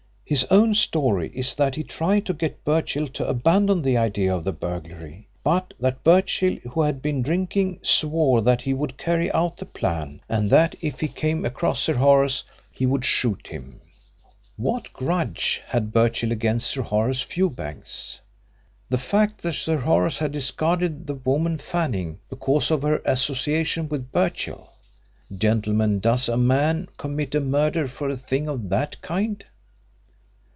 His 0.23 0.45
own 0.45 0.75
story 0.75 1.27
is 1.35 1.55
that 1.55 1.75
he 1.75 1.83
tried 1.83 2.25
to 2.25 2.33
get 2.33 2.63
Birchill 2.63 3.09
to 3.09 3.27
abandon 3.27 3.81
the 3.81 3.97
idea 3.97 4.33
of 4.33 4.45
the 4.45 4.53
burglary, 4.53 5.27
but 5.43 5.73
that 5.77 6.05
Birchill, 6.05 6.53
who 6.71 6.83
had 6.83 7.01
been 7.01 7.21
drinking, 7.21 7.79
swore 7.81 8.41
that 8.41 8.61
he 8.61 8.73
would 8.73 8.97
carry 8.97 9.29
out 9.33 9.57
the 9.57 9.65
plan, 9.65 10.21
and 10.29 10.49
that 10.49 10.77
if 10.79 11.01
he 11.01 11.09
came 11.09 11.43
across 11.43 11.81
Sir 11.81 11.95
Horace 11.95 12.45
he 12.71 12.85
would 12.85 13.03
shoot 13.03 13.47
him. 13.47 13.81
What 14.55 14.93
grudge 14.93 15.61
had 15.67 15.91
Birchill 15.91 16.31
against 16.31 16.67
Sir 16.69 16.83
Horace 16.83 17.19
Fewbanks? 17.19 18.21
The 18.89 18.97
fact 18.97 19.41
that 19.41 19.51
Sir 19.51 19.79
Horace 19.79 20.19
had 20.19 20.31
discarded 20.31 21.07
the 21.07 21.15
woman 21.15 21.57
Fanning 21.57 22.19
because 22.29 22.71
of 22.71 22.83
her 22.83 23.01
association 23.03 23.89
with 23.89 24.13
Birchill. 24.13 24.69
Gentlemen, 25.37 25.99
does 25.99 26.29
a 26.29 26.37
man 26.37 26.87
commit 26.95 27.35
a 27.35 27.41
murder 27.41 27.85
for 27.89 28.07
a 28.07 28.15
thing 28.15 28.47
of 28.47 28.69
that 28.69 29.01
kind? 29.01 29.43